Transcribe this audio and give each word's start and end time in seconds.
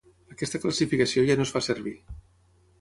Aquesta 0.35 0.61
classificació 0.63 1.25
ja 1.29 1.37
no 1.41 1.47
es 1.49 1.55
fa 1.59 1.63
servir. 1.69 1.97